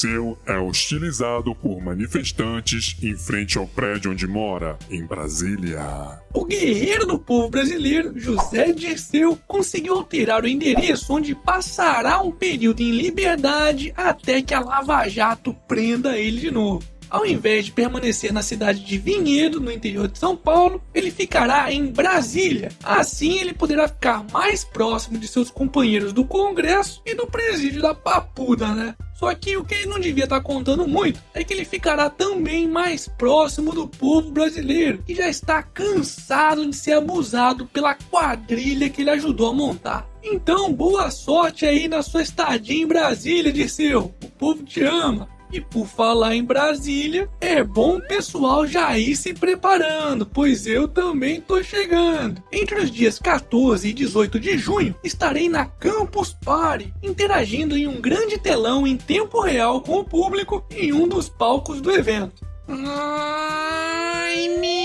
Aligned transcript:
Dirceu 0.00 0.38
é 0.46 0.56
hostilizado 0.58 1.54
por 1.54 1.78
manifestantes 1.82 2.96
em 3.02 3.14
frente 3.14 3.58
ao 3.58 3.66
prédio 3.66 4.12
onde 4.12 4.26
mora, 4.26 4.78
em 4.90 5.04
Brasília. 5.04 6.18
O 6.32 6.46
guerreiro 6.46 7.06
do 7.06 7.18
povo 7.18 7.50
brasileiro, 7.50 8.18
José 8.18 8.72
Dirceu, 8.72 9.38
conseguiu 9.46 9.94
alterar 9.94 10.42
o 10.42 10.48
endereço 10.48 11.12
onde 11.12 11.34
passará 11.34 12.22
um 12.22 12.32
período 12.32 12.80
em 12.80 12.92
liberdade 12.92 13.92
até 13.94 14.40
que 14.40 14.54
a 14.54 14.60
Lava 14.60 15.06
Jato 15.06 15.52
prenda 15.68 16.16
ele 16.16 16.40
de 16.40 16.50
novo. 16.50 16.82
Ao 17.10 17.26
invés 17.26 17.64
de 17.64 17.72
permanecer 17.72 18.32
na 18.32 18.40
cidade 18.40 18.84
de 18.84 18.96
Vinhedo, 18.96 19.60
no 19.60 19.72
interior 19.72 20.06
de 20.06 20.16
São 20.16 20.36
Paulo, 20.36 20.80
ele 20.94 21.10
ficará 21.10 21.72
em 21.72 21.86
Brasília. 21.86 22.70
Assim, 22.84 23.40
ele 23.40 23.52
poderá 23.52 23.88
ficar 23.88 24.24
mais 24.32 24.62
próximo 24.62 25.18
de 25.18 25.26
seus 25.26 25.50
companheiros 25.50 26.12
do 26.12 26.24
Congresso 26.24 27.02
e 27.04 27.14
do 27.14 27.26
presídio 27.26 27.82
da 27.82 27.94
Papuda, 27.94 28.68
né? 28.68 28.94
Só 29.20 29.34
que 29.34 29.56
o 29.56 29.64
que 29.64 29.74
ele 29.74 29.86
não 29.86 29.98
devia 29.98 30.24
estar 30.24 30.40
contando 30.40 30.86
muito 30.86 31.20
é 31.34 31.42
que 31.42 31.52
ele 31.52 31.64
ficará 31.64 32.08
também 32.08 32.66
mais 32.66 33.06
próximo 33.06 33.72
do 33.72 33.86
povo 33.86 34.30
brasileiro, 34.30 35.02
que 35.04 35.14
já 35.14 35.28
está 35.28 35.62
cansado 35.62 36.64
de 36.64 36.74
ser 36.74 36.92
abusado 36.92 37.66
pela 37.66 37.94
quadrilha 37.94 38.88
que 38.88 39.02
ele 39.02 39.10
ajudou 39.10 39.50
a 39.50 39.52
montar. 39.52 40.08
Então, 40.22 40.72
boa 40.72 41.10
sorte 41.10 41.66
aí 41.66 41.88
na 41.88 42.02
sua 42.02 42.22
estadia 42.22 42.82
em 42.82 42.86
Brasília, 42.86 43.52
Dirceu. 43.52 44.14
O 44.22 44.30
povo 44.30 44.62
te 44.62 44.82
ama. 44.82 45.28
E 45.52 45.60
por 45.60 45.86
falar 45.86 46.34
em 46.36 46.44
Brasília, 46.44 47.28
é 47.40 47.62
bom 47.62 47.96
o 47.96 48.06
pessoal 48.06 48.66
já 48.66 48.96
ir 48.96 49.16
se 49.16 49.34
preparando, 49.34 50.24
pois 50.24 50.66
eu 50.66 50.86
também 50.86 51.40
tô 51.40 51.62
chegando. 51.62 52.42
Entre 52.52 52.80
os 52.80 52.90
dias 52.90 53.18
14 53.18 53.88
e 53.88 53.92
18 53.92 54.38
de 54.38 54.56
junho, 54.56 54.94
estarei 55.02 55.48
na 55.48 55.64
Campus 55.64 56.32
Party, 56.32 56.94
interagindo 57.02 57.76
em 57.76 57.86
um 57.86 58.00
grande 58.00 58.38
telão 58.38 58.86
em 58.86 58.96
tempo 58.96 59.40
real 59.40 59.80
com 59.80 59.98
o 59.98 60.04
público 60.04 60.64
em 60.70 60.92
um 60.92 61.08
dos 61.08 61.28
palcos 61.28 61.80
do 61.80 61.90
evento. 61.90 62.46
Ai, 62.68 64.48
meu! 64.60 64.79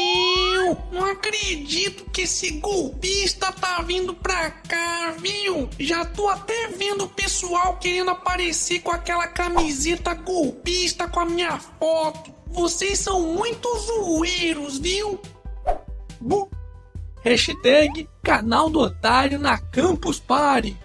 Não 0.92 1.06
acredito 1.06 2.10
que 2.12 2.22
esse 2.22 2.52
golpista 2.60 3.52
tá 3.52 3.82
vindo 3.82 4.14
pra 4.14 4.52
cá, 4.52 5.16
viu? 5.20 5.70
Já 5.80 6.06
tô 6.06 6.30
até 6.30 6.70
vendo 6.70 7.06
o 7.06 7.10
pessoal 7.10 7.78
querendo 7.78 8.12
aparecer 8.12 8.82
com 8.82 8.92
aquela 8.92 9.28
camiseta 9.28 10.14
golpista 10.14 11.08
com 11.08 11.20
a 11.20 11.26
minha 11.26 11.58
foto. 11.60 12.34
Vocês 12.48 13.00
são 13.00 13.22
muito 13.22 13.68
zoeiros, 13.80 14.80
viu? 14.80 15.20
Bu. 16.20 16.50
Hashtag 17.22 18.08
canal 18.24 18.70
do 18.70 18.80
otário 18.80 19.40
na 19.40 19.58
Campus 19.58 20.20
Party. 20.20 20.78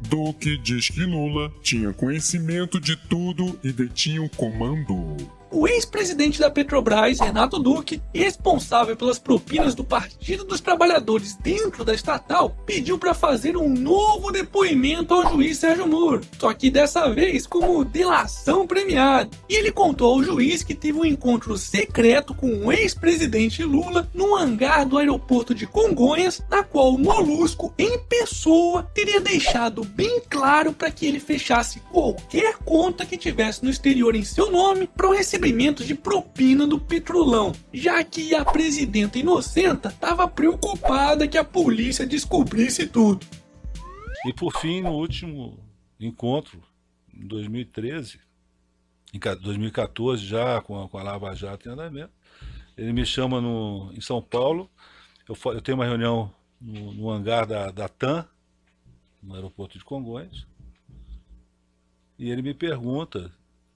Duque 0.00 0.58
diz 0.58 0.88
que 0.88 1.00
Lula 1.00 1.50
tinha 1.62 1.92
conhecimento 1.92 2.80
de 2.80 2.96
tudo 2.96 3.58
e 3.64 3.72
detinha 3.72 4.22
o 4.22 4.28
comando. 4.28 5.16
O 5.56 5.68
ex-presidente 5.68 6.40
da 6.40 6.50
Petrobras, 6.50 7.20
Renato 7.20 7.60
Duque, 7.60 8.02
responsável 8.12 8.96
pelas 8.96 9.20
propinas 9.20 9.72
do 9.72 9.84
Partido 9.84 10.42
dos 10.42 10.60
Trabalhadores 10.60 11.36
dentro 11.36 11.84
da 11.84 11.94
estatal, 11.94 12.50
pediu 12.66 12.98
para 12.98 13.14
fazer 13.14 13.56
um 13.56 13.68
novo 13.68 14.32
depoimento 14.32 15.14
ao 15.14 15.30
juiz 15.30 15.58
Sérgio 15.58 15.86
Moro, 15.86 16.22
só 16.40 16.52
que 16.52 16.70
dessa 16.70 17.08
vez 17.08 17.46
como 17.46 17.84
delação 17.84 18.66
premiada. 18.66 19.30
E 19.48 19.54
ele 19.54 19.70
contou 19.70 20.14
ao 20.14 20.24
juiz 20.24 20.64
que 20.64 20.74
teve 20.74 20.98
um 20.98 21.04
encontro 21.04 21.56
secreto 21.56 22.34
com 22.34 22.66
o 22.66 22.72
ex-presidente 22.72 23.62
Lula 23.62 24.10
no 24.12 24.34
hangar 24.34 24.84
do 24.84 24.98
aeroporto 24.98 25.54
de 25.54 25.68
Congonhas, 25.68 26.42
na 26.50 26.64
qual 26.64 26.92
o 26.92 26.98
Molusco, 26.98 27.72
em 27.78 27.96
pessoa, 28.08 28.82
teria 28.92 29.20
deixado 29.20 29.84
bem 29.84 30.20
claro 30.28 30.72
para 30.72 30.90
que 30.90 31.06
ele 31.06 31.20
fechasse 31.20 31.78
qualquer 31.92 32.56
conta 32.64 33.06
que 33.06 33.16
tivesse 33.16 33.62
no 33.62 33.70
exterior 33.70 34.16
em 34.16 34.24
seu 34.24 34.50
nome 34.50 34.88
para 34.88 35.08
o 35.08 35.14
recebimento 35.44 35.84
de 35.84 35.94
propina 35.94 36.66
do 36.66 36.80
petrolão, 36.80 37.52
já 37.72 38.02
que 38.02 38.34
a 38.34 38.44
presidenta 38.44 39.18
inocenta 39.18 39.88
estava 39.88 40.26
preocupada 40.26 41.28
que 41.28 41.36
a 41.36 41.44
polícia 41.44 42.06
descobrisse 42.06 42.86
tudo. 42.86 43.26
E 44.26 44.32
por 44.32 44.58
fim, 44.58 44.80
no 44.80 44.92
último 44.92 45.58
encontro, 46.00 46.62
em 47.12 47.26
2013, 47.26 48.20
em 49.12 49.18
2014, 49.18 50.24
já 50.24 50.62
com 50.62 50.82
a, 50.82 50.88
com 50.88 50.96
a 50.96 51.02
Lava 51.02 51.34
Jato 51.34 51.68
em 51.68 51.72
andamento, 51.72 52.12
ele 52.76 52.92
me 52.92 53.04
chama 53.04 53.40
no, 53.40 53.92
em 53.92 54.00
São 54.00 54.22
Paulo, 54.22 54.70
eu, 55.28 55.36
eu 55.52 55.60
tenho 55.60 55.76
uma 55.76 55.84
reunião 55.84 56.32
no, 56.58 56.92
no 56.94 57.10
hangar 57.10 57.46
da, 57.46 57.70
da 57.70 57.88
TAM, 57.88 58.26
no 59.22 59.34
aeroporto 59.34 59.78
de 59.78 59.84
Congonhas, 59.84 60.46
e 62.18 62.30
ele 62.30 62.40
me 62.40 62.54
pergunta 62.54 63.30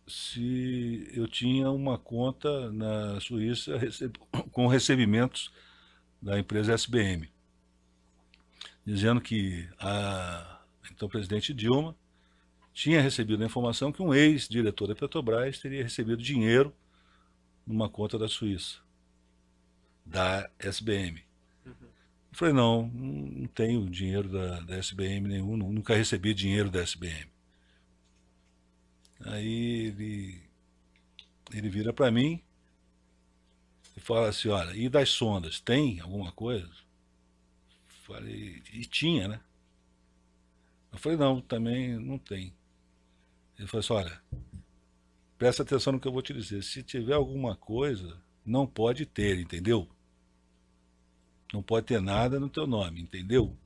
se 0.09 1.11
eu 1.15 1.29
tinha 1.29 1.71
uma 1.71 1.99
conta 1.99 2.73
na 2.73 3.21
Suíça 3.21 3.79
com 4.51 4.67
recebimentos 4.67 5.53
da 6.21 6.39
empresa 6.39 6.73
SBM, 6.75 7.31
dizendo 8.85 9.21
que 9.21 9.69
a 9.79 10.61
então 10.91 11.09
presidente 11.09 11.53
Dilma 11.55 11.95
tinha 12.73 13.01
recebido 13.01 13.43
a 13.43 13.47
informação 13.47 13.93
que 13.93 14.03
um 14.03 14.15
ex-diretor 14.15 14.89
da 14.89 14.95
Petrobras 14.95 15.59
teria 15.59 15.83
recebido 15.83 16.23
dinheiro 16.23 16.75
numa 17.67 17.89
conta 17.89 18.19
da 18.19 18.29
Suíça, 18.29 18.79
da 20.05 20.49
SBM. 20.59 21.23
Eu 21.67 21.75
falei, 22.33 22.55
não, 22.55 22.87
não 22.89 23.47
tenho 23.49 23.89
dinheiro 23.91 24.29
da, 24.29 24.61
da 24.61 24.77
SBM 24.77 25.29
nenhum, 25.29 25.57
nunca 25.57 25.95
recebi 25.95 26.33
dinheiro 26.33 26.71
da 26.71 26.81
SBM. 26.81 27.29
Aí 29.21 29.87
ele, 29.87 30.43
ele 31.53 31.69
vira 31.69 31.93
para 31.93 32.11
mim 32.11 32.43
e 33.97 34.01
fala 34.01 34.29
assim, 34.29 34.49
olha, 34.49 34.75
e 34.77 34.89
das 34.89 35.11
sondas, 35.11 35.61
tem 35.61 36.01
alguma 36.01 36.31
coisa? 36.33 36.71
Falei, 38.05 38.63
e 38.73 38.85
tinha, 38.87 39.29
né? 39.29 39.41
Eu 40.93 40.99
falei, 40.99 41.19
não, 41.19 41.41
também 41.41 41.99
não 41.99 42.19
tem. 42.19 42.55
Ele 43.59 43.67
falou 43.67 43.81
assim, 43.81 43.93
olha, 43.93 44.23
presta 45.37 45.63
atenção 45.63 45.93
no 45.93 46.01
que 46.01 46.09
eu 46.09 46.13
vou 46.13 46.23
te 46.23 46.33
dizer. 46.33 46.63
Se 46.63 46.83
tiver 46.83 47.15
alguma 47.15 47.57
coisa, 47.57 48.21
não 48.45 48.67
pode 48.67 49.05
ter, 49.05 49.39
entendeu? 49.39 49.89
Não 51.53 51.63
pode 51.63 51.87
ter 51.87 52.01
nada 52.01 52.39
no 52.39 52.49
teu 52.49 52.67
nome, 52.67 53.03
entendeu? 53.03 53.57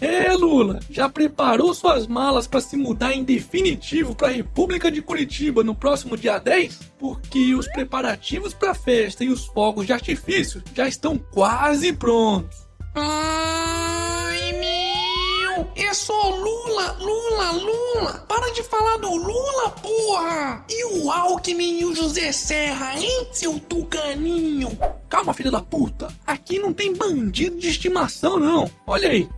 É, 0.00 0.32
Lula, 0.32 0.78
já 0.88 1.08
preparou 1.08 1.74
suas 1.74 2.06
malas 2.06 2.46
para 2.46 2.60
se 2.60 2.76
mudar 2.76 3.12
em 3.12 3.24
definitivo 3.24 4.14
para 4.14 4.28
a 4.28 4.32
República 4.32 4.90
de 4.90 5.02
Curitiba 5.02 5.64
no 5.64 5.74
próximo 5.74 6.16
dia 6.16 6.38
10? 6.38 6.78
Porque 6.98 7.54
os 7.54 7.66
preparativos 7.66 8.54
para 8.54 8.70
a 8.70 8.74
festa 8.74 9.24
e 9.24 9.28
os 9.28 9.46
fogos 9.46 9.86
de 9.86 9.92
artifício 9.92 10.62
já 10.74 10.86
estão 10.86 11.18
quase 11.18 11.92
prontos. 11.92 12.68
Ai, 12.94 14.52
meu! 14.52 15.68
É 15.76 15.92
só 15.92 16.30
Lula, 16.30 16.96
Lula, 17.00 17.52
Lula! 17.52 18.24
Para 18.28 18.52
de 18.52 18.62
falar 18.62 18.98
do 18.98 19.14
Lula, 19.14 19.70
porra! 19.70 20.64
E 20.68 20.84
o 20.84 21.10
Alckmin 21.10 21.80
e 21.80 21.84
o 21.84 21.94
José 21.94 22.30
Serra, 22.32 22.98
hein, 22.98 23.28
seu 23.32 23.58
tucaninho? 23.58 24.76
Calma, 25.08 25.34
filha 25.34 25.50
da 25.50 25.60
puta! 25.60 26.08
Aqui 26.26 26.58
não 26.58 26.72
tem 26.72 26.94
bandido 26.94 27.58
de 27.58 27.68
estimação, 27.68 28.38
não. 28.38 28.70
Olha 28.86 29.10
aí, 29.10 29.28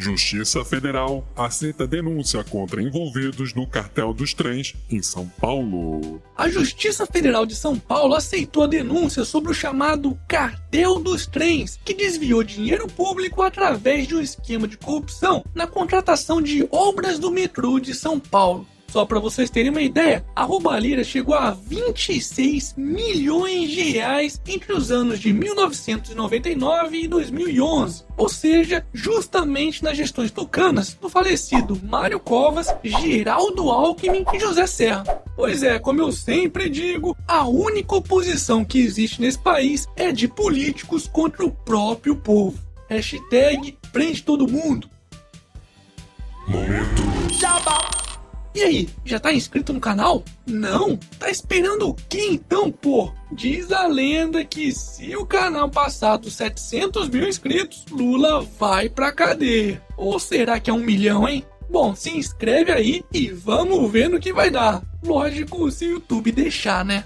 Justiça 0.00 0.64
Federal 0.64 1.28
aceita 1.36 1.86
denúncia 1.86 2.42
contra 2.42 2.82
envolvidos 2.82 3.52
no 3.52 3.66
cartel 3.66 4.14
dos 4.14 4.32
trens 4.32 4.74
em 4.90 5.02
São 5.02 5.28
Paulo. 5.28 6.22
A 6.34 6.48
Justiça 6.48 7.04
Federal 7.04 7.44
de 7.44 7.54
São 7.54 7.78
Paulo 7.78 8.14
aceitou 8.14 8.62
a 8.62 8.66
denúncia 8.66 9.26
sobre 9.26 9.50
o 9.50 9.54
chamado 9.54 10.18
cartel 10.26 10.98
dos 10.98 11.26
trens, 11.26 11.78
que 11.84 11.92
desviou 11.92 12.42
dinheiro 12.42 12.86
público 12.88 13.42
através 13.42 14.08
de 14.08 14.14
um 14.14 14.22
esquema 14.22 14.66
de 14.66 14.78
corrupção 14.78 15.44
na 15.54 15.66
contratação 15.66 16.40
de 16.40 16.66
obras 16.70 17.18
do 17.18 17.30
metrô 17.30 17.78
de 17.78 17.92
São 17.92 18.18
Paulo. 18.18 18.66
Só 18.90 19.06
para 19.06 19.20
vocês 19.20 19.48
terem 19.48 19.70
uma 19.70 19.80
ideia, 19.80 20.24
a 20.34 20.42
roubalheira 20.42 21.04
chegou 21.04 21.36
a 21.36 21.52
26 21.52 22.74
milhões 22.76 23.70
de 23.70 23.82
reais 23.82 24.42
entre 24.44 24.72
os 24.72 24.90
anos 24.90 25.20
de 25.20 25.32
1999 25.32 27.02
e 27.02 27.06
2011, 27.06 28.04
ou 28.16 28.28
seja, 28.28 28.84
justamente 28.92 29.84
nas 29.84 29.96
gestões 29.96 30.32
tucanas 30.32 30.94
do 30.94 31.08
falecido 31.08 31.80
Mário 31.84 32.18
Covas, 32.18 32.66
Geraldo 32.82 33.70
Alckmin 33.70 34.24
e 34.32 34.40
José 34.40 34.66
Serra. 34.66 35.04
Pois 35.36 35.62
é, 35.62 35.78
como 35.78 36.00
eu 36.00 36.10
sempre 36.10 36.68
digo, 36.68 37.16
a 37.28 37.46
única 37.46 37.94
oposição 37.94 38.64
que 38.64 38.80
existe 38.80 39.20
nesse 39.20 39.38
país 39.38 39.86
é 39.94 40.10
de 40.10 40.26
políticos 40.26 41.06
contra 41.06 41.46
o 41.46 41.52
próprio 41.52 42.16
povo. 42.16 42.58
Hashtag 42.88 43.78
prende 43.92 44.24
todo 44.24 44.48
mundo. 44.48 44.90
Momento. 46.48 47.02
Jabá. 47.38 47.89
E 48.54 48.62
aí, 48.62 48.88
já 49.04 49.20
tá 49.20 49.32
inscrito 49.32 49.72
no 49.72 49.80
canal? 49.80 50.24
Não? 50.44 50.96
Tá 51.18 51.30
esperando 51.30 51.88
o 51.88 51.94
que 51.94 52.20
então, 52.20 52.70
pô? 52.70 53.12
Diz 53.30 53.70
a 53.70 53.86
lenda 53.86 54.44
que 54.44 54.72
se 54.72 55.14
o 55.16 55.24
canal 55.24 55.70
passar 55.70 56.16
dos 56.16 56.34
700 56.34 57.08
mil 57.08 57.28
inscritos, 57.28 57.84
Lula 57.90 58.40
vai 58.58 58.88
pra 58.88 59.12
cadeia. 59.12 59.80
Ou 59.96 60.18
será 60.18 60.58
que 60.58 60.68
é 60.68 60.72
um 60.72 60.84
milhão, 60.84 61.28
hein? 61.28 61.44
Bom, 61.70 61.94
se 61.94 62.10
inscreve 62.10 62.72
aí 62.72 63.04
e 63.12 63.28
vamos 63.28 63.90
ver 63.90 64.08
no 64.08 64.18
que 64.18 64.32
vai 64.32 64.50
dar. 64.50 64.82
Lógico, 65.04 65.70
se 65.70 65.86
o 65.86 65.90
YouTube 65.92 66.32
deixar, 66.32 66.84
né? 66.84 67.04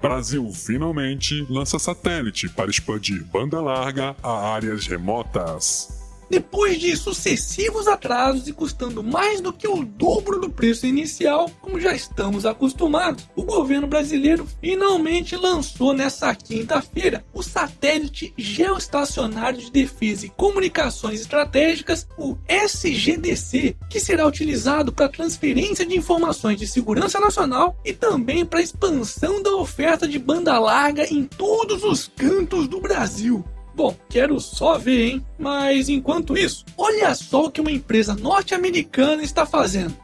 Brasil 0.00 0.48
finalmente 0.52 1.44
lança 1.50 1.78
satélite 1.78 2.48
para 2.48 2.70
expandir 2.70 3.24
banda 3.24 3.60
larga 3.60 4.14
a 4.22 4.52
áreas 4.52 4.86
remotas. 4.86 6.03
Depois 6.28 6.78
de 6.78 6.96
sucessivos 6.96 7.86
atrasos 7.86 8.48
e 8.48 8.52
custando 8.52 9.02
mais 9.02 9.40
do 9.40 9.52
que 9.52 9.68
o 9.68 9.84
dobro 9.84 10.40
do 10.40 10.50
preço 10.50 10.86
inicial, 10.86 11.50
como 11.60 11.80
já 11.80 11.94
estamos 11.94 12.46
acostumados, 12.46 13.28
o 13.36 13.42
governo 13.42 13.86
brasileiro 13.86 14.46
finalmente 14.60 15.36
lançou 15.36 15.92
nessa 15.92 16.34
quinta-feira 16.34 17.24
o 17.32 17.42
satélite 17.42 18.32
geoestacionário 18.36 19.60
de 19.60 19.70
defesa 19.70 20.26
e 20.26 20.30
comunicações 20.30 21.20
estratégicas, 21.20 22.06
o 22.18 22.36
SGDC, 22.48 23.76
que 23.90 24.00
será 24.00 24.26
utilizado 24.26 24.92
para 24.92 25.08
transferência 25.08 25.84
de 25.84 25.96
informações 25.96 26.58
de 26.58 26.66
segurança 26.66 27.20
nacional 27.20 27.76
e 27.84 27.92
também 27.92 28.44
para 28.44 28.62
expansão 28.62 29.42
da 29.42 29.54
oferta 29.56 30.06
de 30.08 30.18
banda 30.18 30.58
larga 30.58 31.04
em 31.12 31.24
todos 31.24 31.82
os 31.84 32.08
cantos 32.08 32.66
do 32.68 32.80
Brasil. 32.80 33.44
Bom, 33.74 33.96
quero 34.08 34.38
só 34.40 34.78
ver, 34.78 35.08
hein? 35.08 35.26
Mas 35.38 35.88
enquanto 35.88 36.36
isso, 36.36 36.64
olha 36.76 37.14
só 37.14 37.46
o 37.46 37.50
que 37.50 37.60
uma 37.60 37.72
empresa 37.72 38.14
norte-americana 38.14 39.22
está 39.22 39.44
fazendo. 39.44 39.96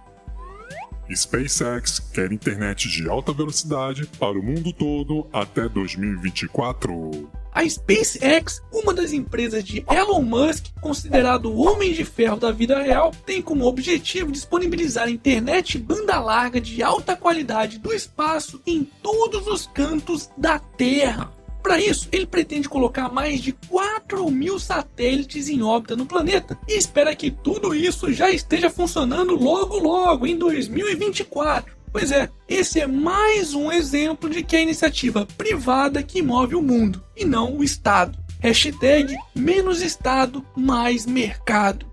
SpaceX 1.14 1.98
quer 1.98 2.32
internet 2.32 2.88
de 2.88 3.08
alta 3.08 3.32
velocidade 3.32 4.06
para 4.18 4.38
o 4.38 4.42
mundo 4.42 4.72
todo 4.72 5.26
até 5.32 5.68
2024. 5.68 7.28
A 7.52 7.68
SpaceX, 7.68 8.62
uma 8.72 8.94
das 8.94 9.12
empresas 9.12 9.64
de 9.64 9.84
Elon 9.90 10.22
Musk, 10.22 10.66
considerado 10.80 11.46
o 11.46 11.66
homem 11.66 11.92
de 11.92 12.04
ferro 12.04 12.36
da 12.36 12.52
vida 12.52 12.80
real, 12.80 13.10
tem 13.26 13.42
como 13.42 13.66
objetivo 13.66 14.30
disponibilizar 14.30 15.08
internet 15.08 15.78
banda 15.78 16.20
larga 16.20 16.60
de 16.60 16.80
alta 16.80 17.16
qualidade 17.16 17.78
do 17.78 17.92
espaço 17.92 18.60
em 18.64 18.84
todos 18.84 19.48
os 19.48 19.66
cantos 19.66 20.30
da 20.38 20.60
Terra. 20.60 21.32
Para 21.62 21.80
isso, 21.80 22.08
ele 22.10 22.26
pretende 22.26 22.68
colocar 22.68 23.08
mais 23.10 23.40
de 23.40 23.52
4 23.52 24.30
mil 24.30 24.58
satélites 24.58 25.48
em 25.48 25.62
órbita 25.62 25.94
no 25.94 26.06
planeta 26.06 26.58
e 26.66 26.76
espera 26.76 27.14
que 27.14 27.30
tudo 27.30 27.74
isso 27.74 28.12
já 28.12 28.30
esteja 28.30 28.70
funcionando 28.70 29.34
logo 29.34 29.78
logo, 29.78 30.26
em 30.26 30.36
2024. 30.36 31.80
Pois 31.92 32.12
é, 32.12 32.30
esse 32.48 32.80
é 32.80 32.86
mais 32.86 33.52
um 33.52 33.70
exemplo 33.70 34.30
de 34.30 34.42
que 34.42 34.56
é 34.56 34.60
a 34.60 34.62
iniciativa 34.62 35.26
privada 35.36 36.02
que 36.02 36.22
move 36.22 36.54
o 36.54 36.62
mundo 36.62 37.02
e 37.16 37.24
não 37.24 37.56
o 37.56 37.64
Estado. 37.64 38.18
Hashtag 38.38 39.14
menos 39.34 39.82
Estado, 39.82 40.44
mais 40.56 41.04
mercado. 41.04 41.86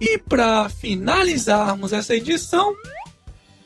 E 0.00 0.18
para 0.18 0.68
finalizarmos 0.68 1.92
essa 1.92 2.14
edição, 2.14 2.74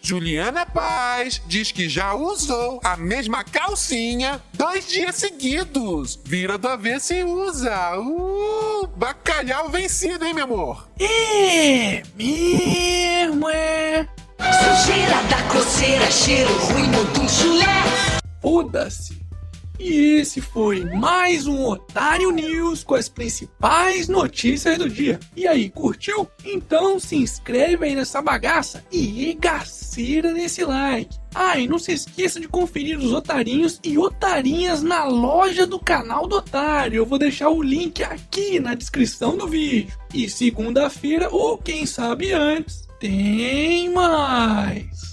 Juliana 0.02 0.66
Paz 0.66 1.40
diz 1.46 1.70
que 1.70 1.88
já 1.88 2.12
usou 2.12 2.80
a 2.82 2.96
mesma 2.96 3.44
calcinha 3.44 4.42
dois 4.52 4.88
dias 4.88 5.14
seguidos. 5.14 6.18
Vira 6.24 6.58
do 6.58 6.66
avesso 6.66 7.14
e 7.14 7.22
usa. 7.22 7.96
Uh, 7.98 8.88
bacalhau 8.96 9.68
vencido, 9.68 10.24
hein, 10.24 10.34
meu 10.34 10.44
amor? 10.44 10.88
É, 10.98 12.02
mesmo 12.16 13.48
é. 13.48 14.08
Sujeira 14.40 15.22
da 15.30 15.42
coceira, 15.52 16.10
cheiro 16.10 16.52
ruim 16.66 16.90
do 16.90 17.28
chulé. 17.28 18.18
Foda-se. 18.42 19.21
E 19.78 20.20
esse 20.20 20.40
foi 20.40 20.84
mais 20.84 21.46
um 21.46 21.64
Otário 21.64 22.30
News 22.30 22.84
com 22.84 22.94
as 22.94 23.08
principais 23.08 24.08
notícias 24.08 24.78
do 24.78 24.88
dia. 24.88 25.18
E 25.36 25.46
aí, 25.46 25.70
curtiu? 25.70 26.28
Então 26.44 27.00
se 27.00 27.16
inscreve 27.16 27.86
aí 27.86 27.94
nessa 27.94 28.22
bagaça 28.22 28.84
e 28.92 29.00
regaceira 29.00 30.32
nesse 30.32 30.64
like. 30.64 31.16
Ah, 31.34 31.58
e 31.58 31.66
não 31.66 31.78
se 31.78 31.92
esqueça 31.92 32.38
de 32.38 32.46
conferir 32.46 32.98
os 32.98 33.12
otarinhos 33.12 33.80
e 33.82 33.96
otarinhas 33.96 34.82
na 34.82 35.04
loja 35.04 35.66
do 35.66 35.78
canal 35.78 36.26
do 36.26 36.36
Otário. 36.36 36.98
Eu 36.98 37.06
vou 37.06 37.18
deixar 37.18 37.48
o 37.48 37.62
link 37.62 38.02
aqui 38.02 38.60
na 38.60 38.74
descrição 38.74 39.36
do 39.36 39.48
vídeo. 39.48 39.96
E 40.12 40.28
segunda-feira, 40.28 41.28
ou 41.30 41.56
quem 41.56 41.86
sabe 41.86 42.32
antes, 42.32 42.86
tem 43.00 43.90
mais. 43.90 45.11